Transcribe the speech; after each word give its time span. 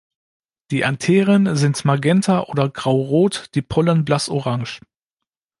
Die 0.71 0.83
Antheren 0.83 1.55
sind 1.55 1.85
magenta 1.85 2.45
oder 2.45 2.67
grau-rot, 2.69 3.53
die 3.53 3.61
Pollen 3.61 4.03
blass-orange. 4.03 4.79